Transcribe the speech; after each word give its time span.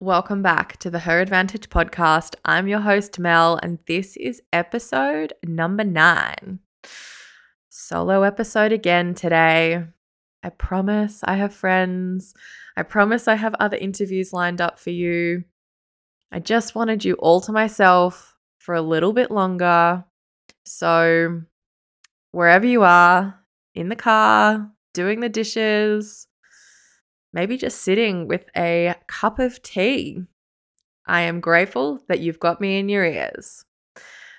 Welcome 0.00 0.42
back 0.42 0.76
to 0.76 0.90
the 0.90 1.00
Her 1.00 1.20
Advantage 1.20 1.70
podcast. 1.70 2.36
I'm 2.44 2.68
your 2.68 2.78
host, 2.78 3.18
Mel, 3.18 3.58
and 3.60 3.80
this 3.88 4.16
is 4.16 4.40
episode 4.52 5.32
number 5.44 5.82
nine. 5.82 6.60
Solo 7.68 8.22
episode 8.22 8.70
again 8.70 9.14
today. 9.14 9.82
I 10.44 10.50
promise 10.50 11.24
I 11.24 11.34
have 11.34 11.52
friends. 11.52 12.32
I 12.76 12.84
promise 12.84 13.26
I 13.26 13.34
have 13.34 13.56
other 13.58 13.76
interviews 13.76 14.32
lined 14.32 14.60
up 14.60 14.78
for 14.78 14.90
you. 14.90 15.42
I 16.30 16.38
just 16.38 16.76
wanted 16.76 17.04
you 17.04 17.14
all 17.14 17.40
to 17.40 17.50
myself 17.50 18.36
for 18.56 18.76
a 18.76 18.82
little 18.82 19.12
bit 19.12 19.32
longer. 19.32 20.04
So, 20.64 21.42
wherever 22.30 22.66
you 22.66 22.84
are, 22.84 23.40
in 23.74 23.88
the 23.88 23.96
car, 23.96 24.70
doing 24.94 25.18
the 25.18 25.28
dishes, 25.28 26.27
maybe 27.32 27.56
just 27.56 27.82
sitting 27.82 28.28
with 28.28 28.44
a 28.56 28.94
cup 29.06 29.38
of 29.38 29.62
tea. 29.62 30.22
I 31.06 31.22
am 31.22 31.40
grateful 31.40 32.00
that 32.08 32.20
you've 32.20 32.40
got 32.40 32.60
me 32.60 32.78
in 32.78 32.88
your 32.88 33.04
ears. 33.04 33.64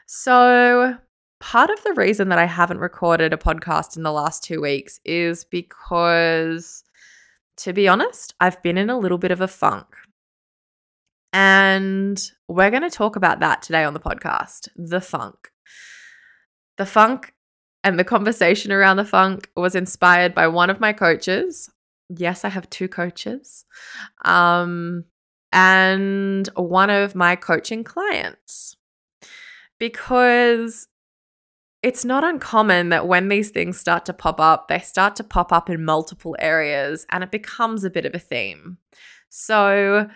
So, 0.06 0.98
part 1.40 1.70
of 1.70 1.84
the 1.84 1.94
reason 1.94 2.30
that 2.30 2.40
I 2.40 2.46
haven't 2.46 2.80
recorded 2.80 3.34
a 3.34 3.38
podcast 3.38 3.98
in 3.98 4.04
the 4.04 4.12
last 4.12 4.44
two 4.44 4.62
weeks 4.62 5.00
is 5.06 5.46
because, 5.46 6.84
to 7.58 7.74
be 7.74 7.88
honest, 7.88 8.34
I've 8.40 8.62
been 8.62 8.78
in 8.78 8.90
a 8.90 8.98
little 8.98 9.18
bit 9.18 9.32
of 9.32 9.42
a 9.42 9.48
funk. 9.48 9.88
And 11.32 12.20
we're 12.48 12.72
going 12.72 12.84
to 12.84 12.90
talk 12.90 13.16
about 13.16 13.40
that 13.42 13.62
today 13.62 13.84
on 13.84 13.94
the 13.94 14.00
podcast 14.00 14.70
the 14.76 15.02
funk. 15.02 15.52
The 16.78 16.86
funk 16.86 17.34
and 17.84 18.00
the 18.00 18.04
conversation 18.04 18.72
around 18.72 18.98
the 18.98 19.06
funk 19.06 19.50
was 19.56 19.76
inspired 19.76 20.34
by 20.34 20.48
one 20.48 20.70
of 20.70 20.80
my 20.80 20.94
coaches, 20.94 21.70
yes, 22.10 22.44
I 22.44 22.50
have 22.50 22.70
two 22.70 22.88
coaches, 22.88 23.66
um, 24.26 25.06
and 25.52 26.48
one 26.56 26.90
of 26.90 27.16
my 27.16 27.36
coaching 27.36 27.84
clients. 27.84 28.76
Because 29.80 30.90
it's 31.82 32.04
not 32.04 32.26
uncommon 32.26 32.90
that 32.90 33.08
when 33.08 33.30
these 33.30 33.52
things 33.52 33.80
start 33.80 34.06
to 34.06 34.14
pop 34.14 34.40
up, 34.40 34.68
they 34.68 34.80
start 34.80 35.16
to 35.16 35.24
pop 35.24 35.54
up 35.54 35.70
in 35.70 35.86
multiple 35.86 36.36
areas 36.40 37.06
and 37.10 37.24
it 37.24 37.32
becomes 37.32 37.84
a 37.84 37.90
bit 37.90 38.06
of 38.06 38.14
a 38.14 38.20
theme. 38.20 38.78
So, 39.30 40.10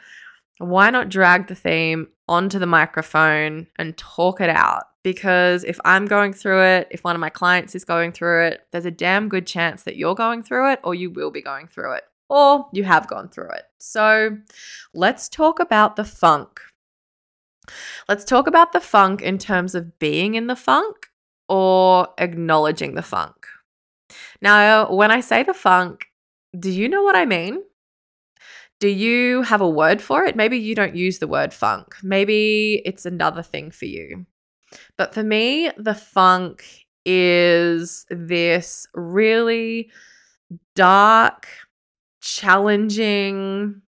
why 0.57 0.89
not 0.89 1.09
drag 1.09 1.47
the 1.47 1.55
theme 1.55 2.07
onto 2.27 2.59
the 2.59 2.65
microphone 2.65 3.67
and 3.77 3.97
talk 3.97 4.41
it 4.41 4.49
out? 4.49 4.83
Because 5.03 5.63
if 5.65 5.79
I'm 5.83 6.05
going 6.05 6.31
through 6.33 6.63
it, 6.63 6.87
if 6.89 7.03
one 7.03 7.15
of 7.15 7.19
my 7.19 7.29
clients 7.29 7.75
is 7.75 7.83
going 7.83 8.13
through 8.13 8.47
it, 8.47 8.67
there's 8.71 8.85
a 8.85 8.91
damn 8.91 9.27
good 9.27 9.45
chance 9.45 9.83
that 9.83 9.97
you're 9.97 10.15
going 10.15 10.43
through 10.43 10.71
it 10.71 10.79
or 10.83 10.95
you 10.95 11.09
will 11.09 11.31
be 11.31 11.41
going 11.41 11.67
through 11.67 11.93
it 11.93 12.03
or 12.29 12.67
you 12.71 12.83
have 12.85 13.07
gone 13.07 13.29
through 13.29 13.49
it. 13.49 13.63
So 13.79 14.37
let's 14.93 15.27
talk 15.27 15.59
about 15.59 15.97
the 15.97 16.05
funk. 16.05 16.61
Let's 18.07 18.23
talk 18.25 18.47
about 18.47 18.71
the 18.73 18.79
funk 18.79 19.21
in 19.21 19.37
terms 19.37 19.75
of 19.75 19.99
being 19.99 20.35
in 20.35 20.47
the 20.47 20.55
funk 20.55 21.07
or 21.49 22.07
acknowledging 22.17 22.95
the 22.95 23.01
funk. 23.01 23.45
Now, 24.41 24.91
when 24.91 25.11
I 25.11 25.19
say 25.19 25.43
the 25.43 25.53
funk, 25.53 26.05
do 26.57 26.71
you 26.71 26.87
know 26.87 27.03
what 27.03 27.15
I 27.15 27.25
mean? 27.25 27.61
Do 28.79 28.87
you 28.87 29.43
have 29.43 29.61
a 29.61 29.69
word 29.69 30.01
for 30.01 30.25
it? 30.25 30.35
Maybe 30.35 30.57
you 30.57 30.75
don't 30.75 30.95
use 30.95 31.19
the 31.19 31.27
word 31.27 31.53
funk. 31.53 31.95
Maybe 32.03 32.81
it's 32.85 33.05
another 33.05 33.41
thing 33.41 33.71
for 33.71 33.85
you. 33.85 34.25
But 34.97 35.13
for 35.13 35.23
me, 35.23 35.71
the 35.77 35.95
funk 35.95 36.65
is 37.05 38.05
this 38.09 38.87
really 38.93 39.89
dark, 40.75 41.47
challenging, 42.21 43.81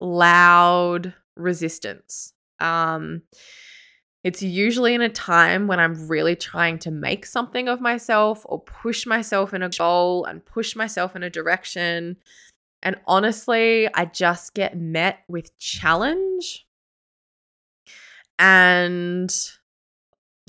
loud 0.00 1.14
resistance. 1.36 2.32
Um, 2.60 3.22
it's 4.24 4.42
usually 4.42 4.94
in 4.94 5.02
a 5.02 5.08
time 5.08 5.66
when 5.66 5.80
I'm 5.80 6.08
really 6.08 6.36
trying 6.36 6.78
to 6.80 6.90
make 6.90 7.26
something 7.26 7.68
of 7.68 7.80
myself 7.80 8.42
or 8.44 8.60
push 8.60 9.04
myself 9.04 9.52
in 9.52 9.62
a 9.62 9.68
goal 9.68 10.24
and 10.24 10.44
push 10.44 10.76
myself 10.76 11.16
in 11.16 11.22
a 11.22 11.30
direction 11.30 12.16
and 12.82 12.96
honestly, 13.06 13.88
I 13.94 14.06
just 14.06 14.54
get 14.54 14.76
met 14.76 15.20
with 15.28 15.56
challenge 15.56 16.66
and 18.38 19.32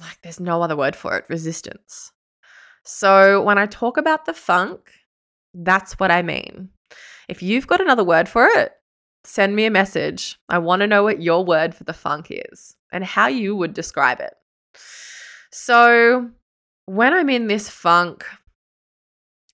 like 0.04 0.20
there's 0.22 0.40
no 0.40 0.62
other 0.62 0.76
word 0.76 0.96
for 0.96 1.18
it 1.18 1.26
resistance. 1.30 2.12
So 2.84 3.42
when 3.42 3.58
I 3.58 3.66
talk 3.66 3.98
about 3.98 4.26
the 4.26 4.34
funk, 4.34 4.92
that's 5.54 6.00
what 6.00 6.12
I 6.12 6.22
mean. 6.22 6.70
If 7.30 7.42
you've 7.42 7.68
got 7.68 7.82
another 7.82 8.04
word 8.04 8.28
for 8.28 8.46
it, 8.46 8.74
send 9.24 9.56
me 9.56 9.66
a 9.66 9.72
message. 9.72 10.38
I 10.50 10.58
want 10.58 10.82
to 10.82 10.88
know 10.88 11.04
what 11.04 11.22
your 11.22 11.46
word 11.46 11.74
for 11.74 11.86
the 11.86 11.94
funk 11.94 12.28
is 12.30 12.76
and 12.92 13.04
how 13.04 13.28
you 13.28 13.56
would 13.56 13.74
describe 13.74 14.20
it. 14.20 14.34
So, 15.52 16.30
when 16.86 17.14
I'm 17.14 17.30
in 17.30 17.48
this 17.48 17.70
funk, 17.70 18.26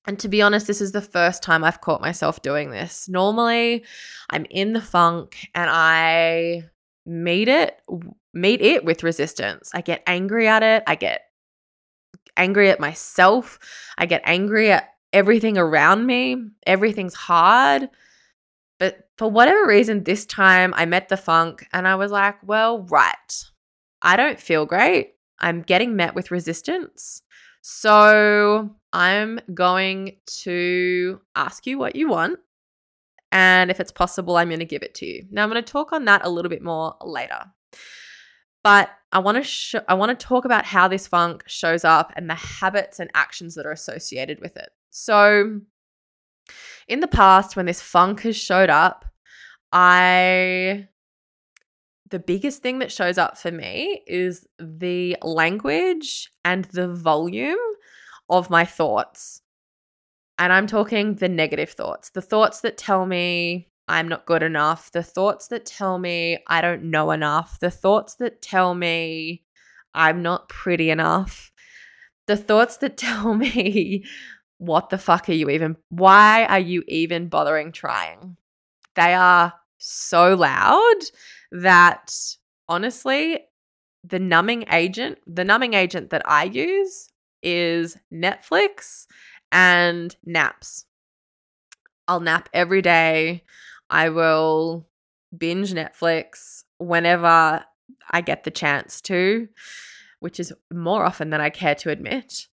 and 0.06 0.18
to 0.20 0.28
be 0.28 0.42
honest, 0.42 0.66
this 0.66 0.82
is 0.82 0.92
the 0.92 1.02
first 1.02 1.44
time 1.44 1.64
I've 1.64 1.82
caught 1.82 2.02
myself 2.02 2.42
doing 2.42 2.72
this. 2.72 3.08
Normally, 3.08 3.84
I'm 4.30 4.46
in 4.50 4.74
the 4.74 4.82
funk 4.82 5.50
and 5.54 5.70
I 5.70 6.64
meet 7.06 7.48
it 7.48 7.80
meet 8.34 8.62
it 8.62 8.84
with 8.86 9.04
resistance. 9.04 9.72
I 9.74 9.82
get 9.82 10.04
angry 10.08 10.48
at 10.48 10.64
it. 10.64 10.84
I 10.88 10.96
get 10.96 11.22
angry 12.38 12.70
at 12.70 12.80
myself. 12.80 13.60
I 13.98 14.06
get 14.06 14.22
angry 14.26 14.72
at 14.72 14.90
everything 15.14 15.58
around 15.58 16.06
me. 16.06 16.38
Everything's 16.66 17.16
hard. 17.16 17.90
But 18.80 19.10
for 19.18 19.30
whatever 19.30 19.68
reason, 19.68 20.04
this 20.04 20.26
time 20.26 20.74
I 20.76 20.86
met 20.86 21.10
the 21.10 21.18
funk 21.18 21.68
and 21.74 21.88
I 21.88 21.96
was 21.96 22.12
like, 22.12 22.38
well, 22.44 22.84
right. 22.84 23.44
I 24.02 24.16
don't 24.16 24.40
feel 24.40 24.66
great. 24.66 25.16
I'm 25.40 25.62
getting 25.62 25.96
met 25.96 26.16
with 26.16 26.32
resistance. 26.32 27.22
So 27.62 28.74
I'm 28.94 29.40
going 29.54 30.18
to 30.28 31.20
ask 31.36 31.68
you 31.68 31.78
what 31.78 31.96
you 31.96 32.08
want. 32.08 32.40
And 33.32 33.70
if 33.70 33.80
it's 33.80 33.92
possible, 33.92 34.38
I'm 34.38 34.48
going 34.48 34.60
to 34.60 34.66
give 34.66 34.82
it 34.82 34.96
to 34.96 35.06
you. 35.06 35.26
Now, 35.30 35.44
I'm 35.44 35.50
going 35.50 35.64
to 35.64 35.72
talk 35.72 35.94
on 35.94 36.06
that 36.06 36.26
a 36.26 36.30
little 36.30 36.50
bit 36.50 36.64
more 36.64 36.96
later. 37.02 37.42
But 38.64 38.90
I 39.12 39.20
want 39.20 39.38
to 39.38 39.44
sh- 39.44 39.76
I 39.88 39.94
want 39.94 40.18
to 40.18 40.26
talk 40.26 40.46
about 40.46 40.66
how 40.66 40.88
this 40.88 41.08
funk 41.08 41.44
shows 41.48 41.84
up 41.84 42.14
and 42.16 42.30
the 42.30 42.36
habits 42.36 43.00
and 43.00 43.10
actions 43.14 43.56
that 43.56 43.66
are 43.66 43.72
associated 43.72 44.40
with 44.42 44.58
it. 44.58 44.70
So, 44.92 45.62
in 46.88 47.00
the 47.00 47.08
past 47.08 47.56
when 47.56 47.66
this 47.66 47.82
funk 47.82 48.22
has 48.22 48.36
showed 48.36 48.70
up, 48.70 49.06
I 49.72 50.88
the 52.10 52.20
biggest 52.20 52.62
thing 52.62 52.80
that 52.80 52.92
shows 52.92 53.18
up 53.18 53.38
for 53.38 53.52
me 53.52 54.02
is 54.08 54.48
the 54.58 55.16
language 55.22 56.32
and 56.44 56.66
the 56.66 56.88
volume 56.88 57.58
of 58.30 58.50
my 58.50 58.66
thoughts. 58.66 59.42
And 60.38 60.52
I'm 60.54 60.68
talking 60.68 61.16
the 61.16 61.30
negative 61.30 61.70
thoughts, 61.70 62.12
the 62.12 62.22
thoughts 62.22 62.62
that 62.62 62.78
tell 62.78 63.06
me 63.06 63.70
I'm 63.90 64.08
not 64.08 64.28
good 64.28 64.44
enough, 64.44 64.92
the 64.92 65.02
thoughts 65.02 65.48
that 65.48 65.66
tell 65.66 65.98
me 65.98 66.38
I 66.46 66.62
don't 66.62 66.84
know 66.84 67.10
enough, 67.10 67.60
the 67.60 67.72
thoughts 67.72 68.16
that 68.16 68.40
tell 68.40 68.76
me 68.76 69.44
I'm 69.96 70.22
not 70.22 70.48
pretty 70.48 70.92
enough, 70.92 71.52
the 72.28 72.38
thoughts 72.38 72.78
that 72.78 72.98
tell 73.10 73.34
me, 73.34 74.06
what 74.60 74.92
the 74.92 75.00
fuck 75.00 75.28
are 75.28 75.34
you 75.34 75.50
even, 75.50 75.76
why 75.90 76.46
are 76.46 76.60
you 76.60 76.84
even 76.88 77.30
bothering 77.30 77.72
trying? 77.72 78.38
They 78.96 79.16
are 79.16 79.54
so 79.80 80.36
loud 80.36 81.00
that 81.52 82.14
honestly, 82.68 83.40
the 84.04 84.20
numbing 84.20 84.66
agent, 84.72 85.18
the 85.26 85.44
numbing 85.44 85.74
agent 85.74 86.12
that 86.12 86.22
I 86.26 86.44
use 86.44 87.10
is 87.42 87.98
Netflix 88.14 89.08
and 89.52 90.16
naps. 90.24 90.86
I'll 92.08 92.20
nap 92.20 92.50
every 92.54 92.84
day. 92.84 93.44
I 93.90 94.10
will 94.10 94.88
binge 95.38 95.74
Netflix 95.74 96.64
whenever 96.78 97.64
I 98.12 98.22
get 98.22 98.44
the 98.44 98.52
chance 98.52 99.02
to, 99.02 99.48
which 100.20 100.40
is 100.40 100.54
more 100.72 101.06
often 101.06 101.30
than 101.30 101.42
I 101.42 101.50
care 101.50 101.76
to 101.76 101.90
admit. 101.90 102.48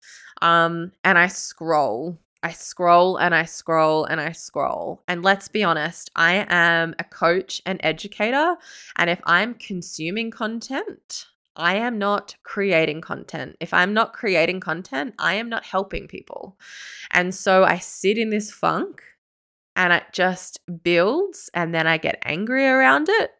Um, 0.41 0.91
and 1.03 1.17
I 1.17 1.27
scroll. 1.27 2.19
I 2.43 2.51
scroll 2.51 3.15
and 3.15 3.33
I 3.33 3.45
scroll 3.45 4.03
and 4.03 4.19
I 4.19 4.33
scroll. 4.33 5.01
And 5.07 5.23
let's 5.23 5.47
be 5.47 5.63
honest, 5.63 6.11
I 6.15 6.45
am 6.49 6.93
a 6.99 7.03
coach 7.05 7.61
and 7.65 7.79
educator. 7.83 8.55
And 8.97 9.09
if 9.09 9.21
I'm 9.23 9.53
consuming 9.53 10.29
content, 10.29 11.27
I 11.55 11.75
am 11.75 11.97
not 11.97 12.35
creating 12.43 12.99
content. 12.99 13.55
If 13.61 13.73
I'm 13.73 13.93
not 13.93 14.13
creating 14.13 14.59
content, 14.59 15.13
I 15.19 15.35
am 15.35 15.47
not 15.47 15.63
helping 15.63 16.07
people. 16.07 16.57
And 17.11 17.33
so 17.33 17.63
I 17.63 17.77
sit 17.77 18.17
in 18.17 18.29
this 18.29 18.51
funk 18.51 19.03
and 19.75 19.93
it 19.93 20.03
just 20.11 20.59
builds 20.83 21.49
and 21.53 21.73
then 21.73 21.87
I 21.87 21.97
get 21.97 22.21
angry 22.23 22.65
around 22.65 23.07
it. 23.09 23.31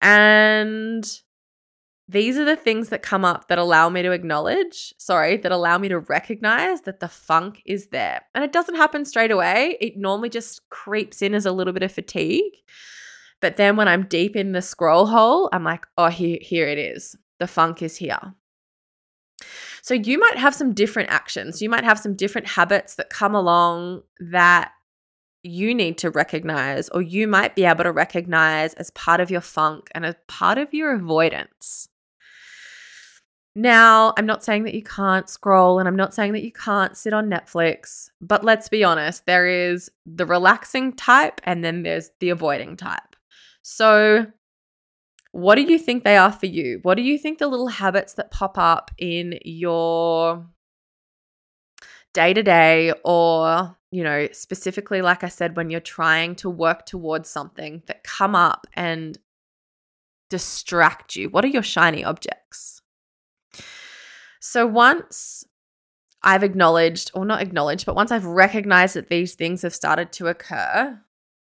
And 0.00 1.04
these 2.08 2.36
are 2.36 2.44
the 2.44 2.56
things 2.56 2.90
that 2.90 3.02
come 3.02 3.24
up 3.24 3.48
that 3.48 3.58
allow 3.58 3.88
me 3.88 4.02
to 4.02 4.12
acknowledge, 4.12 4.94
sorry, 4.98 5.36
that 5.38 5.50
allow 5.50 5.76
me 5.76 5.88
to 5.88 5.98
recognize 5.98 6.82
that 6.82 7.00
the 7.00 7.08
funk 7.08 7.62
is 7.66 7.88
there. 7.88 8.22
And 8.34 8.44
it 8.44 8.52
doesn't 8.52 8.76
happen 8.76 9.04
straight 9.04 9.32
away. 9.32 9.76
It 9.80 9.96
normally 9.96 10.28
just 10.28 10.68
creeps 10.68 11.20
in 11.20 11.34
as 11.34 11.46
a 11.46 11.52
little 11.52 11.72
bit 11.72 11.82
of 11.82 11.90
fatigue. 11.90 12.52
But 13.40 13.56
then 13.56 13.76
when 13.76 13.88
I'm 13.88 14.06
deep 14.06 14.36
in 14.36 14.52
the 14.52 14.62
scroll 14.62 15.06
hole, 15.06 15.48
I'm 15.52 15.64
like, 15.64 15.86
oh, 15.98 16.08
here, 16.08 16.38
here 16.40 16.68
it 16.68 16.78
is. 16.78 17.16
The 17.40 17.48
funk 17.48 17.82
is 17.82 17.96
here. 17.96 18.34
So 19.82 19.94
you 19.94 20.18
might 20.18 20.38
have 20.38 20.54
some 20.54 20.74
different 20.74 21.10
actions. 21.10 21.60
You 21.60 21.68
might 21.68 21.84
have 21.84 21.98
some 21.98 22.14
different 22.14 22.46
habits 22.46 22.94
that 22.94 23.10
come 23.10 23.34
along 23.34 24.02
that 24.20 24.72
you 25.46 25.74
need 25.74 25.98
to 25.98 26.10
recognize, 26.10 26.88
or 26.90 27.02
you 27.02 27.26
might 27.26 27.54
be 27.54 27.64
able 27.64 27.84
to 27.84 27.92
recognize 27.92 28.74
as 28.74 28.90
part 28.90 29.20
of 29.20 29.30
your 29.30 29.40
funk 29.40 29.88
and 29.94 30.04
as 30.04 30.14
part 30.26 30.58
of 30.58 30.74
your 30.74 30.94
avoidance. 30.94 31.88
Now, 33.54 34.12
I'm 34.18 34.26
not 34.26 34.44
saying 34.44 34.64
that 34.64 34.74
you 34.74 34.82
can't 34.82 35.30
scroll 35.30 35.78
and 35.78 35.88
I'm 35.88 35.96
not 35.96 36.12
saying 36.12 36.32
that 36.32 36.44
you 36.44 36.52
can't 36.52 36.94
sit 36.94 37.14
on 37.14 37.30
Netflix, 37.30 38.10
but 38.20 38.44
let's 38.44 38.68
be 38.68 38.84
honest, 38.84 39.24
there 39.24 39.46
is 39.46 39.90
the 40.04 40.26
relaxing 40.26 40.92
type 40.92 41.40
and 41.44 41.64
then 41.64 41.82
there's 41.82 42.10
the 42.20 42.28
avoiding 42.28 42.76
type. 42.76 43.16
So, 43.62 44.26
what 45.32 45.54
do 45.54 45.62
you 45.62 45.78
think 45.78 46.04
they 46.04 46.18
are 46.18 46.32
for 46.32 46.46
you? 46.46 46.80
What 46.82 46.96
do 46.96 47.02
you 47.02 47.18
think 47.18 47.38
the 47.38 47.48
little 47.48 47.68
habits 47.68 48.14
that 48.14 48.30
pop 48.30 48.58
up 48.58 48.90
in 48.98 49.38
your 49.42 50.46
day 52.16 52.32
to 52.32 52.42
day 52.42 52.94
or, 53.04 53.76
you 53.90 54.02
know, 54.02 54.26
specifically, 54.32 55.02
like 55.02 55.22
I 55.22 55.28
said, 55.28 55.54
when 55.54 55.68
you're 55.68 55.80
trying 55.80 56.34
to 56.36 56.48
work 56.48 56.86
towards 56.86 57.28
something 57.28 57.82
that 57.86 58.04
come 58.04 58.34
up 58.34 58.66
and 58.72 59.18
distract 60.30 61.14
you? 61.14 61.28
What 61.28 61.44
are 61.44 61.48
your 61.48 61.62
shiny 61.62 62.02
objects? 62.02 62.80
So 64.40 64.66
once 64.66 65.44
I've 66.22 66.42
acknowledged, 66.42 67.10
or 67.12 67.26
not 67.26 67.42
acknowledged, 67.42 67.84
but 67.84 67.94
once 67.94 68.10
I've 68.10 68.24
recognized 68.24 68.96
that 68.96 69.08
these 69.08 69.34
things 69.34 69.60
have 69.60 69.74
started 69.74 70.10
to 70.12 70.28
occur, 70.28 70.98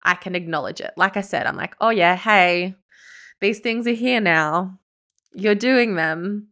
I 0.02 0.14
can 0.14 0.34
acknowledge 0.34 0.80
it. 0.80 0.92
Like 0.96 1.16
I 1.16 1.20
said, 1.20 1.46
I'm 1.46 1.56
like, 1.56 1.76
oh 1.80 1.90
yeah, 1.90 2.16
hey, 2.16 2.74
these 3.40 3.60
things 3.60 3.86
are 3.86 3.92
here 3.92 4.20
now. 4.20 4.80
You're 5.32 5.54
doing 5.54 5.94
them. 5.94 6.48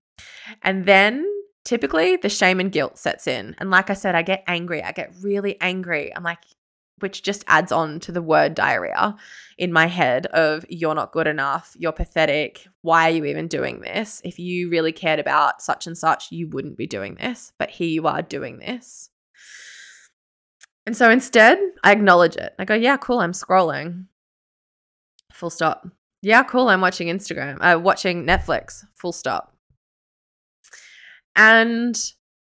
And 0.62 0.86
then 0.86 1.26
typically 1.64 2.16
the 2.16 2.28
shame 2.28 2.60
and 2.60 2.72
guilt 2.72 2.98
sets 2.98 3.26
in. 3.26 3.54
And 3.58 3.70
like 3.70 3.90
I 3.90 3.94
said, 3.94 4.14
I 4.14 4.22
get 4.22 4.44
angry. 4.46 4.82
I 4.82 4.92
get 4.92 5.14
really 5.22 5.60
angry. 5.60 6.14
I'm 6.14 6.22
like, 6.22 6.44
which 7.00 7.22
just 7.22 7.44
adds 7.48 7.72
on 7.72 8.00
to 8.00 8.12
the 8.12 8.22
word 8.22 8.54
diarrhea 8.54 9.16
in 9.58 9.72
my 9.72 9.86
head 9.86 10.26
of 10.26 10.64
you're 10.68 10.94
not 10.94 11.12
good 11.12 11.26
enough, 11.26 11.74
you're 11.78 11.92
pathetic, 11.92 12.66
why 12.82 13.08
are 13.08 13.12
you 13.12 13.24
even 13.24 13.48
doing 13.48 13.80
this? 13.80 14.20
If 14.24 14.38
you 14.38 14.70
really 14.70 14.92
cared 14.92 15.18
about 15.18 15.60
such 15.60 15.86
and 15.86 15.98
such, 15.98 16.30
you 16.30 16.48
wouldn't 16.48 16.76
be 16.76 16.86
doing 16.86 17.16
this, 17.16 17.52
but 17.58 17.70
here 17.70 17.88
you 17.88 18.06
are 18.06 18.22
doing 18.22 18.58
this. 18.58 19.10
And 20.86 20.96
so 20.96 21.10
instead, 21.10 21.58
I 21.82 21.92
acknowledge 21.92 22.36
it. 22.36 22.54
I 22.58 22.64
go, 22.64 22.74
yeah, 22.74 22.96
cool, 22.96 23.20
I'm 23.20 23.32
scrolling. 23.32 24.06
Full 25.32 25.50
stop. 25.50 25.88
Yeah, 26.22 26.42
cool, 26.42 26.68
I'm 26.68 26.80
watching 26.80 27.08
Instagram, 27.08 27.58
uh, 27.60 27.78
watching 27.78 28.24
Netflix. 28.24 28.84
Full 28.94 29.12
stop. 29.12 29.53
And 31.36 32.00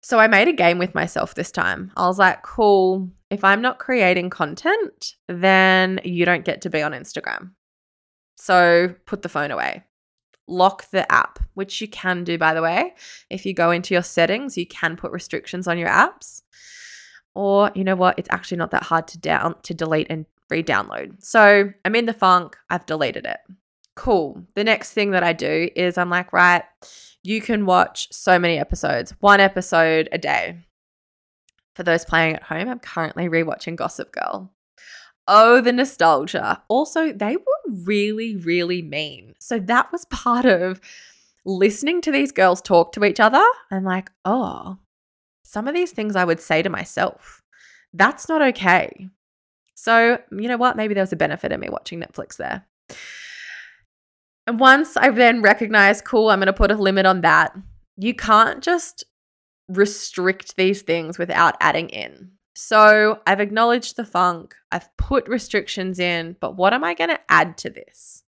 so 0.02 0.19
I 0.19 0.28
made 0.28 0.49
a 0.49 0.52
game 0.52 0.78
with 0.78 0.94
myself 0.94 1.34
this 1.34 1.50
time. 1.50 1.90
I 1.96 2.06
was 2.06 2.19
like, 2.19 2.43
cool, 2.43 3.11
if 3.31 3.43
I'm 3.43 3.61
not 3.61 3.78
creating 3.78 4.31
content, 4.31 5.14
then 5.28 6.00
you 6.05 6.25
don't 6.25 6.44
get 6.44 6.62
to 6.62 6.70
be 6.70 6.82
on 6.82 6.93
Instagram. 6.93 7.50
So 8.37 8.94
put 9.06 9.23
the 9.23 9.28
phone 9.28 9.50
away. 9.50 9.84
Lock 10.46 10.88
the 10.90 11.11
app, 11.11 11.40
which 11.55 11.81
you 11.81 11.88
can 11.88 12.23
do, 12.23 12.38
by 12.38 12.55
the 12.55 12.62
way. 12.62 12.94
If 13.31 13.44
you 13.46 13.52
go 13.52 13.73
into 13.73 13.94
your 13.94 14.05
settings, 14.05 14.56
you 14.56 14.67
can 14.67 14.94
put 14.94 15.11
restrictions 15.11 15.67
on 15.67 15.79
your 15.79 15.88
apps. 15.88 16.43
Or 17.34 17.72
you 17.75 17.82
know 17.82 17.96
what? 17.96 18.19
It's 18.19 18.29
actually 18.31 18.58
not 18.58 18.70
that 18.70 18.84
hard 18.84 19.08
to 19.08 19.19
down 19.19 19.56
to 19.62 19.75
delete 19.75 20.06
and 20.08 20.25
re-download. 20.49 21.22
So 21.25 21.72
I'm 21.84 21.96
in 21.96 22.06
the 22.06 22.12
funk. 22.12 22.56
I've 22.70 22.87
deleted 22.87 23.26
it. 23.26 23.40
Cool. 23.96 24.40
The 24.55 24.62
next 24.62 24.93
thing 24.93 25.11
that 25.11 25.25
I 25.25 25.32
do 25.32 25.69
is 25.75 25.99
I'm 25.99 26.11
like, 26.11 26.32
right, 26.32 26.62
you 27.26 27.40
can 27.40 27.67
watch 27.67 28.08
so 28.12 28.38
many 28.38 28.58
episodes, 28.58 29.12
one 29.20 29.40
episode 29.40 30.08
a 30.12 30.19
day. 30.19 30.58
For 31.75 31.82
those 31.82 32.05
playing 32.05 32.37
at 32.37 32.44
home, 32.44 32.69
I'm 32.69 32.78
currently 32.78 33.28
rewatching 33.28 33.76
Gossip 33.76 34.12
Girl. 34.12 34.52
Oh, 35.28 35.61
the 35.61 35.73
nostalgia. 35.73 36.62
Also, 36.69 37.12
they 37.12 37.37
were 37.37 37.75
really, 37.84 38.37
really 38.37 38.81
mean. 38.81 39.34
So 39.40 39.58
that 39.58 39.90
was 39.90 40.05
part 40.11 40.46
of 40.46 40.81
listening 41.44 42.00
to 42.02 42.12
these 42.12 42.32
girls 42.32 42.62
talk 42.62 42.93
to 42.93 43.05
each 43.05 43.20
other. 43.20 43.44
I'm 43.70 43.84
like, 43.84 44.11
oh, 44.25 44.79
some 45.43 45.67
of 45.67 45.75
these 45.75 45.90
things 45.90 46.17
I 46.17 46.25
would 46.25 46.40
say 46.40 46.62
to 46.62 46.70
myself. 46.70 47.43
That's 47.93 48.29
not 48.29 48.40
okay. 48.43 49.08
So, 49.75 50.19
you 50.31 50.49
know 50.49 50.56
what? 50.56 50.76
Maybe 50.76 50.94
there 50.94 51.02
was 51.02 51.12
a 51.12 51.17
benefit 51.17 51.52
in 51.52 51.61
me 51.61 51.69
watching 51.69 52.00
Netflix 52.00 52.37
there. 52.37 52.64
And 54.46 54.60
once 54.60 54.96
I 54.96 55.10
then 55.10 55.43
recognize, 55.43 56.00
cool, 56.00 56.31
I'm 56.31 56.38
going 56.38 56.46
to 56.46 56.52
put 56.52 56.70
a 56.70 56.76
limit 56.76 57.06
on 57.06 57.22
that, 57.22 57.56
you 57.96 58.14
can't 58.14 58.62
just 58.62 59.04
restrict 59.69 60.56
these 60.56 60.82
things 60.82 61.19
without 61.19 61.56
adding 61.60 61.88
in. 61.88 62.31
So 62.54 63.20
I've 63.26 63.40
acknowledged 63.40 63.96
the 63.96 64.04
funk, 64.04 64.54
I've 64.72 64.88
put 64.96 65.28
restrictions 65.28 65.98
in, 65.98 66.37
but 66.40 66.56
what 66.56 66.72
am 66.72 66.84
I 66.84 66.94
going 66.94 67.10
to 67.10 67.20
add 67.28 67.58
to 67.58 67.70
this? 67.70 68.22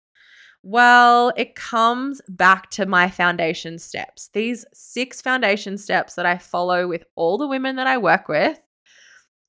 Well, 0.62 1.32
it 1.36 1.54
comes 1.54 2.20
back 2.28 2.70
to 2.70 2.86
my 2.86 3.08
foundation 3.08 3.78
steps. 3.78 4.30
These 4.32 4.64
six 4.74 5.22
foundation 5.22 5.78
steps 5.78 6.14
that 6.14 6.26
I 6.26 6.38
follow 6.38 6.88
with 6.88 7.04
all 7.14 7.38
the 7.38 7.46
women 7.46 7.76
that 7.76 7.86
I 7.86 7.98
work 7.98 8.26
with. 8.26 8.58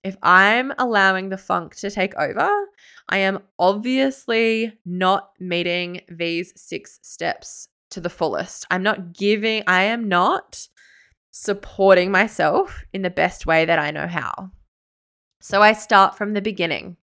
If 0.04 0.16
I'm 0.22 0.72
allowing 0.78 1.30
the 1.30 1.38
funk 1.40 1.76
to 1.78 1.90
take 1.90 2.16
over, 2.18 2.50
I 3.10 3.18
am 3.20 3.40
obviously 3.58 4.78
not 4.86 5.32
meeting 5.40 6.02
these 6.10 6.54
six 6.56 7.00
steps 7.02 7.70
to 7.92 8.02
the 8.02 8.10
fullest. 8.10 8.66
I'm 8.70 8.84
not 8.84 9.14
giving, 9.14 9.64
I 9.66 9.84
am 9.84 10.10
not 10.10 10.68
supporting 11.32 12.12
myself 12.12 12.84
in 12.94 13.02
the 13.04 13.10
best 13.10 13.46
way 13.46 13.66
that 13.66 13.80
I 13.80 13.92
know 13.92 14.08
how. 14.08 14.52
So 15.40 15.62
I 15.62 15.74
start 15.74 16.18
from 16.18 16.34
the 16.34 16.42
beginning. 16.42 16.98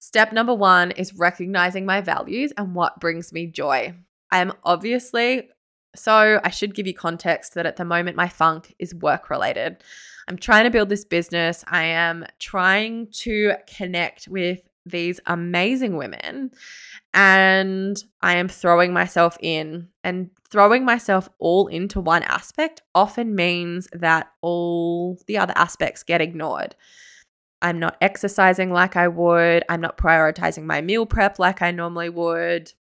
Step 0.00 0.32
number 0.32 0.54
one 0.54 0.90
is 0.92 1.14
recognizing 1.14 1.84
my 1.84 2.00
values 2.00 2.52
and 2.56 2.74
what 2.74 2.98
brings 2.98 3.32
me 3.32 3.46
joy. 3.46 3.94
I 4.30 4.38
am 4.38 4.52
obviously, 4.64 5.48
so 5.94 6.40
I 6.42 6.50
should 6.50 6.74
give 6.74 6.86
you 6.86 6.94
context 6.94 7.54
that 7.54 7.66
at 7.66 7.76
the 7.76 7.84
moment 7.84 8.16
my 8.16 8.28
funk 8.28 8.74
is 8.78 8.94
work 8.94 9.30
related. 9.30 9.82
I'm 10.28 10.38
trying 10.38 10.64
to 10.64 10.70
build 10.70 10.88
this 10.88 11.04
business. 11.04 11.64
I 11.68 11.84
am 11.84 12.26
trying 12.38 13.08
to 13.12 13.54
connect 13.66 14.28
with 14.28 14.67
these 14.90 15.20
amazing 15.26 15.96
women 15.96 16.50
and 17.14 18.02
I 18.20 18.36
am 18.36 18.48
throwing 18.48 18.92
myself 18.92 19.38
in 19.40 19.88
and 20.04 20.30
throwing 20.50 20.84
myself 20.84 21.28
all 21.38 21.66
into 21.68 22.00
one 22.00 22.22
aspect 22.22 22.82
often 22.94 23.34
means 23.34 23.88
that 23.92 24.30
all 24.42 25.18
the 25.26 25.38
other 25.38 25.54
aspects 25.56 26.02
get 26.02 26.20
ignored. 26.20 26.74
I'm 27.60 27.78
not 27.78 27.96
exercising 28.00 28.72
like 28.72 28.96
I 28.96 29.08
would. 29.08 29.64
I'm 29.68 29.80
not 29.80 29.98
prioritizing 29.98 30.64
my 30.64 30.80
meal 30.80 31.06
prep 31.06 31.38
like 31.38 31.62
I 31.62 31.70
normally 31.70 32.08
would. 32.08 32.72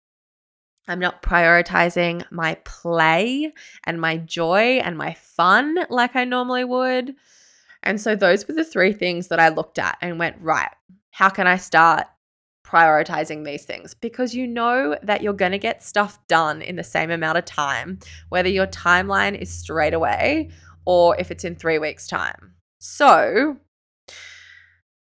I'm 0.88 1.00
not 1.00 1.22
prioritizing 1.22 2.24
my 2.32 2.56
play 2.64 3.52
and 3.86 4.00
my 4.00 4.18
joy 4.18 4.80
and 4.84 4.98
my 4.98 5.14
fun 5.16 5.80
like 5.90 6.16
I 6.16 6.24
normally 6.24 6.64
would. 6.64 7.16
And 7.84 8.00
so 8.00 8.16
those 8.16 8.48
were 8.48 8.54
the 8.54 8.64
three 8.64 8.94
things 8.94 9.28
that 9.28 9.40
I 9.40 9.50
looked 9.50 9.80
at 9.80 9.98
and 10.02 10.20
went, 10.20 10.38
right, 10.40 10.72
how 11.18 11.30
can 11.30 11.48
I 11.48 11.58
start 11.58 12.06
prioritizing 12.64 13.44
these 13.44 13.66
things? 13.66 13.96
Because 13.96 14.36
you 14.36 14.46
know 14.46 14.96
that 15.02 15.24
you're 15.24 15.34
going 15.34 15.52
to 15.52 15.58
get 15.58 15.82
stuff 15.82 16.20
done 16.28 16.62
in 16.62 16.76
the 16.76 16.84
same 16.84 17.10
amount 17.10 17.40
of 17.40 17.46
time, 17.46 17.98
whether 18.30 18.50
your 18.50 18.68
timeline 18.68 19.36
is 19.36 19.50
straight 19.50 19.96
away 19.96 20.52
or 20.86 21.20
if 21.20 21.32
it's 21.32 21.44
in 21.44 21.56
three 21.56 21.80
weeks' 21.80 22.06
time. 22.06 22.54
So 22.78 23.58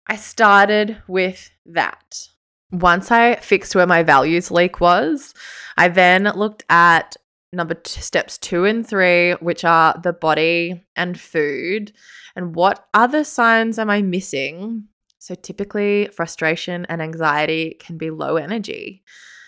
I 0.07 0.15
started 0.15 1.01
with 1.09 1.51
that. 1.65 2.29
Once 2.71 3.11
I 3.11 3.35
fixed 3.35 3.75
where 3.75 3.85
my 3.85 4.01
values 4.01 4.49
leak 4.49 4.79
was, 4.79 5.33
I 5.75 5.89
then 5.89 6.31
looked 6.33 6.63
at 6.69 7.17
number 7.51 7.73
two, 7.73 7.99
steps 7.99 8.37
two 8.37 8.63
and 8.63 8.87
three, 8.87 9.33
which 9.33 9.65
are 9.65 9.99
the 10.01 10.13
body 10.13 10.81
and 10.95 11.19
food, 11.19 11.91
and 12.37 12.55
what 12.55 12.87
other 12.93 13.25
signs 13.25 13.77
am 13.77 13.89
I 13.89 14.01
missing 14.01 14.87
so 15.25 15.33
typically, 15.33 16.07
frustration 16.13 16.85
and 16.87 17.01
anxiety 17.01 17.77
can 17.79 17.97
be 17.97 18.11
low 18.11 18.35
energy. 18.35 19.01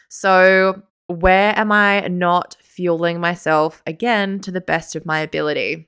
So, 0.09 0.81
where 1.05 1.53
am 1.55 1.71
I 1.71 2.07
not 2.07 2.57
fueling 2.63 3.19
myself 3.19 3.83
again 3.85 4.39
to 4.39 4.49
the 4.49 4.59
best 4.59 4.95
of 4.95 5.05
my 5.05 5.19
ability? 5.19 5.87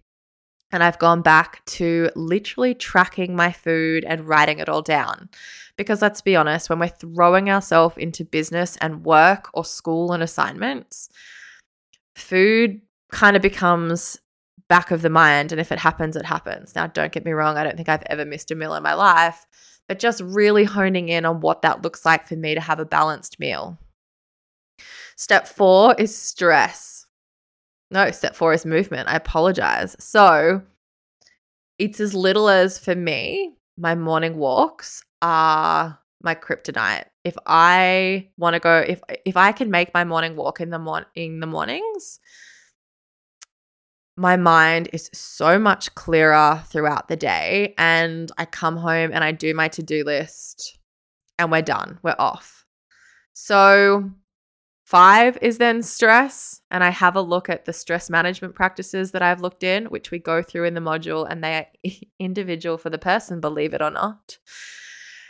And 0.71 0.83
I've 0.83 0.99
gone 0.99 1.23
back 1.23 1.65
to 1.77 2.11
literally 2.15 2.75
tracking 2.75 3.35
my 3.35 3.51
food 3.51 4.05
and 4.05 4.27
writing 4.27 4.59
it 4.59 4.69
all 4.69 4.83
down. 4.83 5.27
Because 5.75 6.03
let's 6.03 6.21
be 6.21 6.35
honest, 6.35 6.69
when 6.69 6.77
we're 6.77 6.89
throwing 6.89 7.49
ourselves 7.49 7.97
into 7.97 8.23
business 8.23 8.77
and 8.81 9.03
work 9.03 9.49
or 9.55 9.65
school 9.65 10.11
and 10.11 10.21
assignments, 10.21 11.09
food 12.15 12.79
kind 13.11 13.35
of 13.35 13.41
becomes 13.41 14.19
back 14.67 14.91
of 14.91 15.01
the 15.01 15.09
mind. 15.09 15.51
And 15.51 15.59
if 15.59 15.71
it 15.71 15.79
happens, 15.79 16.15
it 16.15 16.25
happens. 16.25 16.75
Now, 16.75 16.85
don't 16.85 17.11
get 17.11 17.25
me 17.25 17.31
wrong, 17.31 17.57
I 17.57 17.63
don't 17.63 17.75
think 17.75 17.89
I've 17.89 18.03
ever 18.05 18.23
missed 18.23 18.51
a 18.51 18.55
meal 18.55 18.75
in 18.75 18.83
my 18.83 18.93
life, 18.93 19.47
but 19.89 19.97
just 19.97 20.21
really 20.21 20.63
honing 20.63 21.09
in 21.09 21.25
on 21.25 21.41
what 21.41 21.63
that 21.63 21.81
looks 21.81 22.05
like 22.05 22.27
for 22.27 22.35
me 22.35 22.53
to 22.53 22.61
have 22.61 22.79
a 22.79 22.85
balanced 22.85 23.39
meal. 23.39 23.77
Step 25.17 25.47
four 25.47 25.95
is 25.97 26.15
stress. 26.15 27.07
No, 27.89 28.11
step 28.11 28.35
four 28.35 28.53
is 28.53 28.67
movement. 28.67 29.09
I 29.09 29.15
apologize. 29.15 29.95
So 29.99 30.61
it's 31.79 31.99
as 31.99 32.13
little 32.13 32.49
as 32.49 32.77
for 32.77 32.93
me, 32.95 33.55
my 33.77 33.95
morning 33.95 34.37
walks 34.37 35.03
are 35.23 35.99
my 36.21 36.35
kryptonite. 36.35 37.05
If 37.23 37.35
I 37.47 38.29
want 38.37 38.53
to 38.53 38.59
go, 38.59 38.85
if 38.87 39.01
if 39.25 39.35
I 39.35 39.51
can 39.51 39.71
make 39.71 39.91
my 39.93 40.03
morning 40.03 40.35
walk 40.35 40.61
in 40.61 40.69
the 40.69 40.79
morning 40.79 41.07
in 41.15 41.39
the 41.39 41.47
mornings, 41.47 42.19
my 44.19 44.35
mind 44.35 44.89
is 44.91 45.09
so 45.13 45.57
much 45.57 45.95
clearer 45.95 46.61
throughout 46.67 47.07
the 47.07 47.15
day. 47.15 47.73
And 47.77 48.29
I 48.37 48.45
come 48.45 48.75
home 48.75 49.11
and 49.13 49.23
I 49.23 49.31
do 49.31 49.53
my 49.53 49.69
to 49.69 49.81
do 49.81 50.03
list 50.03 50.77
and 51.37 51.49
we're 51.49 51.61
done. 51.61 51.99
We're 52.03 52.17
off. 52.19 52.65
So, 53.31 54.11
five 54.83 55.37
is 55.41 55.57
then 55.57 55.81
stress. 55.81 56.61
And 56.69 56.83
I 56.83 56.89
have 56.89 57.15
a 57.15 57.21
look 57.21 57.49
at 57.49 57.63
the 57.63 57.71
stress 57.71 58.09
management 58.09 58.55
practices 58.55 59.11
that 59.11 59.21
I've 59.21 59.39
looked 59.39 59.63
in, 59.63 59.85
which 59.85 60.11
we 60.11 60.19
go 60.19 60.43
through 60.43 60.65
in 60.65 60.73
the 60.73 60.81
module, 60.81 61.25
and 61.27 61.41
they 61.41 61.55
are 61.55 61.67
individual 62.19 62.77
for 62.77 62.89
the 62.89 62.97
person, 62.97 63.39
believe 63.39 63.73
it 63.73 63.81
or 63.81 63.91
not. 63.91 64.37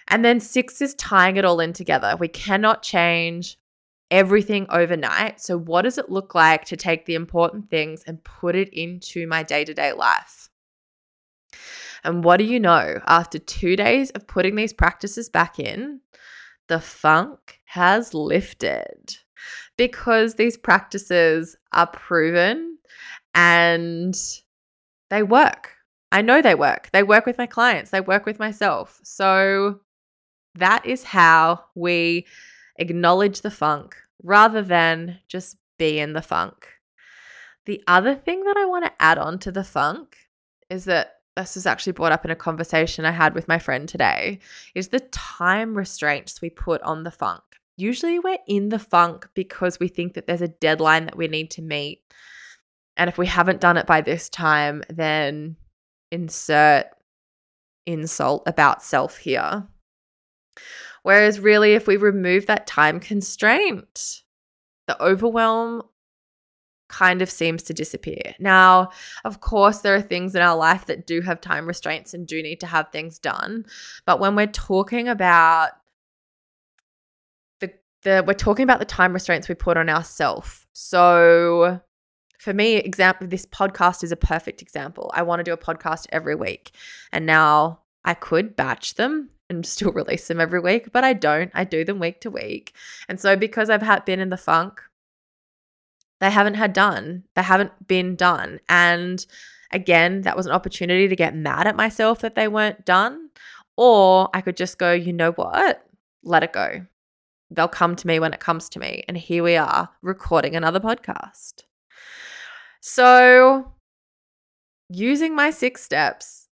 And 0.07 0.25
then 0.25 0.39
six 0.39 0.81
is 0.81 0.95
tying 0.95 1.37
it 1.37 1.45
all 1.45 1.59
in 1.59 1.73
together. 1.73 2.15
We 2.19 2.27
cannot 2.27 2.81
change 2.81 3.59
everything 4.11 4.65
overnight. 4.69 5.41
So, 5.41 5.57
what 5.57 5.83
does 5.83 5.97
it 5.97 6.09
look 6.09 6.35
like 6.35 6.65
to 6.65 6.77
take 6.77 7.05
the 7.05 7.15
important 7.15 7.69
things 7.69 8.03
and 8.07 8.23
put 8.23 8.55
it 8.55 8.69
into 8.73 9.27
my 9.27 9.43
day 9.43 9.65
to 9.65 9.73
day 9.73 9.93
life? 9.93 10.49
And 12.03 12.23
what 12.23 12.37
do 12.37 12.45
you 12.45 12.59
know? 12.59 13.01
After 13.07 13.39
two 13.39 13.75
days 13.75 14.09
of 14.11 14.27
putting 14.27 14.55
these 14.55 14.73
practices 14.73 15.29
back 15.29 15.59
in, 15.59 15.99
the 16.67 16.79
funk 16.79 17.59
has 17.65 18.13
lifted 18.13 19.17
because 19.77 20.35
these 20.35 20.57
practices 20.57 21.55
are 21.73 21.87
proven 21.87 22.77
and 23.33 24.15
they 25.09 25.23
work. 25.23 25.73
I 26.11 26.21
know 26.21 26.41
they 26.41 26.55
work. 26.55 26.89
They 26.91 27.03
work 27.03 27.25
with 27.25 27.37
my 27.37 27.45
clients, 27.45 27.91
they 27.91 28.01
work 28.01 28.25
with 28.25 28.39
myself. 28.39 28.99
So, 29.03 29.81
that 30.55 30.85
is 30.85 31.03
how 31.03 31.63
we 31.75 32.25
acknowledge 32.79 33.41
the 33.41 33.51
funk 33.51 33.95
rather 34.23 34.61
than 34.61 35.19
just 35.27 35.57
be 35.77 35.99
in 35.99 36.13
the 36.13 36.21
funk. 36.21 36.67
The 37.65 37.83
other 37.87 38.15
thing 38.15 38.43
that 38.45 38.57
I 38.57 38.65
want 38.65 38.85
to 38.85 39.01
add 39.01 39.17
on 39.19 39.37
to 39.39 39.51
the 39.51 39.63
funk 39.63 40.17
is 40.69 40.85
that 40.85 41.17
this 41.35 41.55
was 41.55 41.65
actually 41.65 41.93
brought 41.93 42.11
up 42.11 42.25
in 42.25 42.31
a 42.31 42.35
conversation 42.35 43.05
I 43.05 43.11
had 43.11 43.33
with 43.33 43.47
my 43.47 43.59
friend 43.59 43.87
today 43.87 44.39
is 44.75 44.87
the 44.87 44.99
time 44.99 45.75
restraints 45.75 46.41
we 46.41 46.49
put 46.49 46.81
on 46.81 47.03
the 47.03 47.11
funk. 47.11 47.43
Usually 47.77 48.19
we're 48.19 48.39
in 48.47 48.69
the 48.69 48.79
funk 48.79 49.29
because 49.35 49.79
we 49.79 49.87
think 49.87 50.15
that 50.15 50.27
there's 50.27 50.41
a 50.41 50.49
deadline 50.49 51.05
that 51.05 51.15
we 51.15 51.27
need 51.27 51.51
to 51.51 51.61
meet. 51.61 52.01
And 52.97 53.09
if 53.09 53.17
we 53.17 53.25
haven't 53.25 53.61
done 53.61 53.77
it 53.77 53.87
by 53.87 54.01
this 54.01 54.27
time, 54.27 54.83
then 54.89 55.55
insert 56.11 56.87
insult 57.85 58.43
about 58.45 58.83
self 58.83 59.17
here. 59.17 59.65
Whereas, 61.03 61.39
really, 61.39 61.73
if 61.73 61.87
we 61.87 61.97
remove 61.97 62.45
that 62.45 62.67
time 62.67 62.99
constraint, 62.99 64.23
the 64.87 65.01
overwhelm 65.01 65.83
kind 66.89 67.21
of 67.21 67.29
seems 67.29 67.63
to 67.63 67.73
disappear. 67.73 68.33
Now, 68.39 68.89
of 69.23 69.39
course, 69.39 69.79
there 69.79 69.95
are 69.95 70.01
things 70.01 70.35
in 70.35 70.41
our 70.41 70.57
life 70.57 70.87
that 70.87 71.07
do 71.07 71.21
have 71.21 71.39
time 71.39 71.67
restraints 71.67 72.13
and 72.13 72.27
do 72.27 72.41
need 72.41 72.59
to 72.59 72.67
have 72.67 72.89
things 72.91 73.19
done. 73.19 73.65
But 74.05 74.19
when 74.19 74.35
we're 74.35 74.47
talking 74.47 75.07
about 75.07 75.69
the, 77.59 77.71
the 78.01 78.23
we're 78.25 78.33
talking 78.33 78.63
about 78.63 78.79
the 78.79 78.85
time 78.85 79.13
restraints 79.13 79.47
we 79.47 79.55
put 79.55 79.77
on 79.77 79.87
ourselves. 79.87 80.65
So 80.73 81.79
for 82.39 82.53
me, 82.53 82.77
example 82.77 83.27
this 83.27 83.45
podcast 83.45 84.03
is 84.03 84.11
a 84.11 84.17
perfect 84.17 84.61
example. 84.61 85.11
I 85.13 85.21
want 85.21 85.39
to 85.39 85.43
do 85.43 85.53
a 85.53 85.57
podcast 85.57 86.07
every 86.11 86.35
week. 86.35 86.71
And 87.11 87.25
now 87.25 87.81
I 88.03 88.15
could 88.15 88.55
batch 88.55 88.95
them 88.95 89.29
and 89.49 89.65
still 89.65 89.91
release 89.93 90.27
them 90.27 90.39
every 90.39 90.59
week, 90.59 90.91
but 90.91 91.03
I 91.03 91.13
don't. 91.13 91.51
I 91.53 91.63
do 91.63 91.83
them 91.83 91.99
week 91.99 92.21
to 92.21 92.31
week. 92.31 92.73
And 93.07 93.19
so 93.19 93.35
because 93.35 93.69
I've 93.69 93.81
had 93.81 94.05
been 94.05 94.19
in 94.19 94.29
the 94.29 94.37
funk, 94.37 94.81
they 96.19 96.29
haven't 96.29 96.55
had 96.55 96.73
done. 96.73 97.23
They 97.35 97.43
haven't 97.43 97.87
been 97.87 98.15
done. 98.15 98.59
And 98.67 99.25
again, 99.71 100.21
that 100.21 100.35
was 100.35 100.45
an 100.45 100.51
opportunity 100.51 101.07
to 101.07 101.15
get 101.15 101.35
mad 101.35 101.67
at 101.67 101.75
myself 101.75 102.19
that 102.19 102.35
they 102.35 102.47
weren't 102.47 102.85
done. 102.85 103.29
Or 103.77 104.29
I 104.33 104.41
could 104.41 104.57
just 104.57 104.77
go, 104.77 104.91
you 104.91 105.13
know 105.13 105.31
what? 105.31 105.85
Let 106.23 106.43
it 106.43 106.51
go. 106.51 106.85
They'll 107.51 107.69
come 107.69 107.95
to 107.95 108.07
me 108.07 108.19
when 108.19 108.33
it 108.33 108.41
comes 108.41 108.69
to 108.69 108.79
me. 108.79 109.03
And 109.07 109.17
here 109.17 109.43
we 109.43 109.55
are 109.55 109.89
recording 110.01 110.55
another 110.55 110.79
podcast. 110.79 111.63
So, 112.81 113.73
using 114.89 115.35
my 115.35 115.49
six 115.49 115.83
steps 115.83 116.48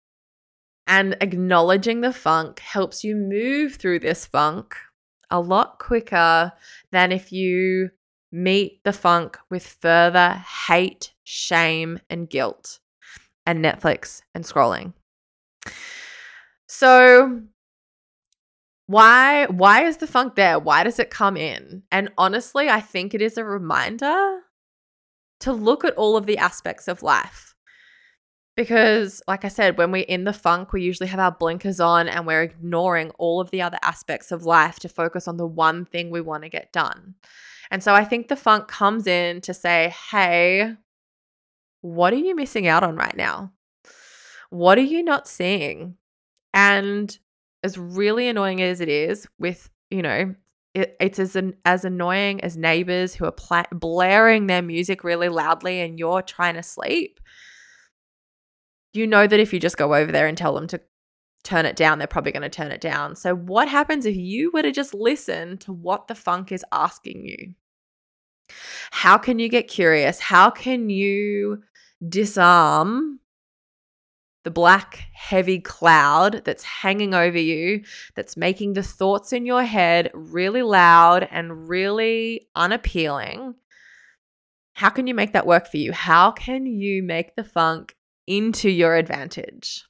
and 0.88 1.18
acknowledging 1.22 2.02
the 2.02 2.14
funk 2.14 2.60
helps 2.60 3.04
you 3.04 3.16
move 3.16 3.76
through 3.76 4.00
this 4.00 4.26
funk 4.26 4.76
a 5.32 5.40
lot 5.40 5.80
quicker 5.80 6.52
than 6.92 7.12
if 7.12 7.32
you 7.32 7.90
meet 8.32 8.84
the 8.84 8.94
funk 8.94 9.38
with 9.50 9.66
further 9.66 10.44
hate, 10.68 11.14
shame, 11.24 12.00
and 12.10 12.30
guilt, 12.30 12.80
and 13.46 13.64
Netflix 13.64 14.22
and 14.36 14.44
scrolling. 14.44 14.94
So, 16.68 17.42
why 18.88 19.48
why 19.48 19.86
is 19.86 19.98
the 19.98 20.08
funk 20.08 20.36
there? 20.36 20.60
Why 20.60 20.84
does 20.84 21.00
it 21.00 21.10
come 21.10 21.38
in? 21.38 21.84
And 21.92 22.12
honestly, 22.18 22.70
I 22.70 22.82
think 22.82 23.14
it 23.14 23.22
is 23.22 23.38
a 23.38 23.44
reminder 23.44 24.42
to 25.40 25.54
look 25.54 25.84
at 25.84 25.96
all 25.96 26.18
of 26.18 26.26
the 26.26 26.38
aspects 26.38 26.88
of 26.88 27.02
life 27.02 27.55
because, 28.56 29.22
like 29.28 29.44
I 29.44 29.50
said, 29.50 29.78
when 29.78 29.92
we're 29.92 30.06
in 30.06 30.24
the 30.24 30.34
funk, 30.34 30.72
we 30.72 30.82
usually 30.82 31.10
have 31.10 31.20
our 31.20 31.32
blinkers 31.32 31.80
on 31.80 32.08
and 32.08 32.26
we're 32.26 32.44
ignoring 32.44 33.12
all 33.12 33.42
of 33.42 33.52
the 33.52 33.62
other 33.62 33.78
aspects 33.82 34.32
of 34.32 34.46
life 34.46 34.80
to 34.80 34.90
focus 34.90 35.28
on 35.28 35.38
the 35.38 35.48
one 35.48 35.86
thing 35.86 36.10
we 36.10 36.22
want 36.22 36.44
to 36.44 36.50
get 36.50 36.72
done. 36.72 37.16
And 37.70 37.84
so 37.84 37.94
I 37.94 38.06
think 38.06 38.28
the 38.28 38.36
funk 38.36 38.68
comes 38.68 39.08
in 39.08 39.42
to 39.42 39.54
say, 39.54 39.94
hey, 40.12 40.76
what 41.82 42.14
are 42.14 42.18
you 42.18 42.36
missing 42.36 42.68
out 42.68 42.84
on 42.84 42.96
right 42.96 43.16
now? 43.16 43.52
What 44.50 44.78
are 44.78 44.82
you 44.82 45.04
not 45.04 45.28
seeing? 45.28 45.98
And 46.54 47.18
as 47.64 47.78
really 47.78 48.30
annoying 48.30 48.62
as 48.62 48.80
it 48.80 48.88
is, 48.88 49.28
with, 49.38 49.70
you 49.90 50.02
know, 50.02 50.34
it, 50.74 50.96
it's 51.02 51.20
as 51.20 51.36
an, 51.36 51.56
as 51.66 51.84
annoying 51.84 52.42
as 52.42 52.56
neighbors 52.56 53.14
who 53.14 53.26
are 53.26 53.32
pla- 53.32 53.64
blaring 53.72 54.48
their 54.48 54.62
music 54.62 55.04
really 55.04 55.30
loudly 55.30 55.82
and 55.82 56.00
you're 56.00 56.22
trying 56.22 56.56
to 56.56 56.64
sleep 56.64 57.20
you 58.96 59.08
know 59.08 59.28
that 59.28 59.40
if 59.40 59.54
you 59.54 59.60
just 59.60 59.78
go 59.78 59.94
over 59.94 60.12
there 60.12 60.28
and 60.28 60.38
tell 60.38 60.56
them 60.56 60.68
to 60.68 60.82
turn 61.44 61.66
it 61.66 61.76
down, 61.76 62.00
they're 62.00 62.08
probably 62.08 62.32
going 62.32 62.42
to 62.44 62.50
turn 62.50 62.72
it 62.72 62.82
down. 62.82 63.16
So, 63.16 63.36
what 63.36 63.70
happens 63.70 64.06
if 64.06 64.16
you 64.16 64.52
were 64.54 64.64
to 64.64 64.72
just 64.72 64.94
listen 64.94 65.58
to 65.60 65.72
what 65.72 66.08
the 66.08 66.16
funk 66.16 66.52
is 66.52 66.66
asking 66.72 67.26
you? 67.26 67.54
How 68.92 69.18
can 69.18 69.40
you 69.40 69.50
get 69.50 69.68
curious? 69.68 70.20
How 70.20 70.50
can 70.50 70.90
you 70.90 71.64
disarm 72.08 73.20
the 74.44 74.52
black, 74.52 75.06
heavy 75.14 75.60
cloud 75.60 76.44
that's 76.46 76.64
hanging 76.64 77.16
over 77.16 77.40
you, 77.40 77.84
that's 78.16 78.38
making 78.38 78.74
the 78.74 78.84
thoughts 78.84 79.34
in 79.34 79.46
your 79.46 79.64
head 79.64 80.12
really 80.14 80.62
loud 80.62 81.28
and 81.32 81.68
really 81.68 82.48
unappealing? 82.56 83.56
How 84.74 84.90
can 84.90 85.08
you 85.08 85.14
make 85.14 85.34
that 85.34 85.48
work 85.48 85.68
for 85.68 85.78
you? 85.78 85.94
How 85.94 86.32
can 86.32 86.66
you 86.66 87.02
make 87.02 87.36
the 87.36 87.44
funk 87.44 87.96
into 88.28 88.70
your 88.70 88.96
advantage. 88.96 89.86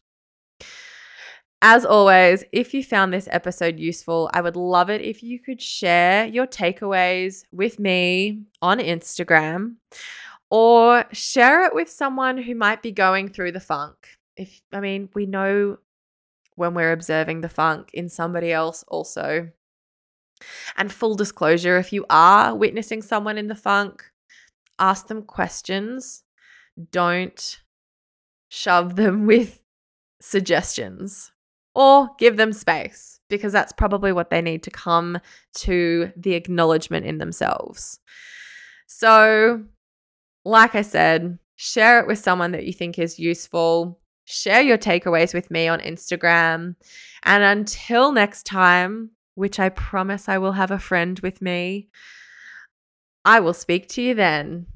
As 1.62 1.86
always, 1.86 2.44
if 2.52 2.74
you 2.74 2.84
found 2.84 3.12
this 3.12 3.28
episode 3.32 3.80
useful, 3.80 4.30
I 4.34 4.42
would 4.42 4.56
love 4.56 4.90
it 4.90 5.02
if 5.02 5.24
you 5.24 5.40
could 5.40 5.62
share 5.62 6.26
your 6.28 6.46
takeaways 6.46 7.44
with 7.52 7.80
me 7.80 8.44
on 8.62 8.80
Instagram 8.80 9.78
or 10.52 11.06
share 11.12 11.66
it 11.66 11.74
with 11.74 11.90
someone 11.90 12.38
who 12.38 12.54
might 12.56 12.84
be 12.84 12.92
going 12.92 13.30
through 13.30 13.54
the 13.54 13.60
funk. 13.60 13.96
If 14.38 14.62
I 14.72 14.80
mean, 14.80 15.10
we 15.16 15.26
know 15.26 15.78
when 16.56 16.74
we're 16.74 16.92
observing 16.92 17.42
the 17.42 17.50
funk 17.50 17.90
in 17.94 18.10
somebody 18.10 18.52
else 18.52 18.84
also. 18.88 19.50
And 20.78 20.92
full 20.92 21.16
disclosure, 21.16 21.78
if 21.78 21.94
you 21.94 22.06
are 22.10 22.56
witnessing 22.56 23.02
someone 23.02 23.38
in 23.38 23.48
the 23.48 23.56
funk, 23.56 24.04
ask 24.78 25.08
them 25.08 25.24
questions. 25.24 26.24
Don't 26.92 27.62
shove 28.56 28.96
them 28.96 29.26
with 29.28 29.60
suggestions 30.22 31.32
or 31.76 32.10
give 32.18 32.38
them 32.38 32.54
space 32.54 33.20
because 33.30 33.52
that's 33.52 33.74
probably 33.74 34.14
what 34.14 34.30
they 34.30 34.42
need 34.42 34.64
to 34.64 34.72
come 34.72 35.20
to 35.54 36.12
the 36.16 36.34
acknowledgement 36.34 37.06
in 37.06 37.18
themselves. 37.18 38.00
So, 38.88 39.64
like 40.46 40.74
I 40.74 40.84
said, 40.84 41.38
share 41.58 42.00
it 42.00 42.08
with 42.08 42.20
someone 42.20 42.52
that 42.52 42.66
you 42.66 42.72
think 42.72 42.98
is 42.98 43.20
useful. 43.20 44.00
Share 44.24 44.62
your 44.62 44.78
takeaways 44.78 45.34
with 45.34 45.52
me 45.52 45.68
on 45.68 45.80
Instagram. 45.80 46.76
And 47.24 47.44
until 47.44 48.12
next 48.12 48.44
time, 48.46 49.12
which 49.34 49.60
I 49.60 49.70
promise 49.70 50.30
I 50.30 50.38
will 50.38 50.54
have 50.54 50.72
a 50.72 50.80
friend 50.80 51.20
with 51.20 51.42
me, 51.42 51.90
I 53.26 53.42
will 53.42 53.54
speak 53.54 53.90
to 53.90 54.02
you 54.02 54.14
then. 54.14 54.68